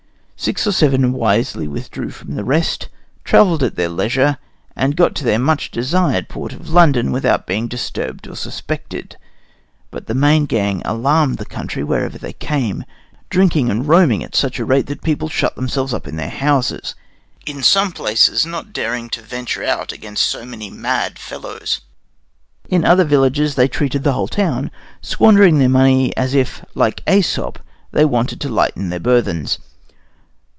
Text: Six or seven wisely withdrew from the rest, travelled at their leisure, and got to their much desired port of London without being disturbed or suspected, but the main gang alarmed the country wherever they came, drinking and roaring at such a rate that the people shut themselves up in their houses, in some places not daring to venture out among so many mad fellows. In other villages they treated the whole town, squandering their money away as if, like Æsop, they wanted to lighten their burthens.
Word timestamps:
Six 0.43 0.65
or 0.65 0.71
seven 0.71 1.13
wisely 1.13 1.67
withdrew 1.67 2.09
from 2.09 2.33
the 2.33 2.43
rest, 2.43 2.89
travelled 3.23 3.61
at 3.61 3.75
their 3.75 3.89
leisure, 3.89 4.39
and 4.75 4.95
got 4.95 5.13
to 5.17 5.23
their 5.23 5.37
much 5.37 5.69
desired 5.69 6.29
port 6.29 6.51
of 6.51 6.67
London 6.71 7.11
without 7.11 7.45
being 7.45 7.67
disturbed 7.67 8.27
or 8.27 8.35
suspected, 8.35 9.17
but 9.91 10.07
the 10.07 10.15
main 10.15 10.47
gang 10.47 10.81
alarmed 10.83 11.37
the 11.37 11.45
country 11.45 11.83
wherever 11.83 12.17
they 12.17 12.33
came, 12.33 12.85
drinking 13.29 13.69
and 13.69 13.87
roaring 13.87 14.23
at 14.23 14.33
such 14.35 14.57
a 14.57 14.65
rate 14.65 14.87
that 14.87 14.95
the 14.95 15.05
people 15.05 15.29
shut 15.29 15.55
themselves 15.55 15.93
up 15.93 16.07
in 16.07 16.15
their 16.15 16.31
houses, 16.31 16.95
in 17.45 17.61
some 17.61 17.91
places 17.91 18.43
not 18.43 18.73
daring 18.73 19.09
to 19.11 19.21
venture 19.21 19.63
out 19.63 19.93
among 19.93 20.15
so 20.15 20.43
many 20.43 20.71
mad 20.71 21.19
fellows. 21.19 21.81
In 22.67 22.83
other 22.83 23.03
villages 23.03 23.53
they 23.53 23.67
treated 23.67 24.03
the 24.03 24.13
whole 24.13 24.27
town, 24.27 24.71
squandering 25.03 25.59
their 25.59 25.69
money 25.69 26.05
away 26.05 26.13
as 26.25 26.33
if, 26.33 26.65
like 26.73 27.05
Æsop, 27.05 27.57
they 27.91 28.05
wanted 28.05 28.41
to 28.41 28.49
lighten 28.49 28.89
their 28.89 28.99
burthens. 28.99 29.59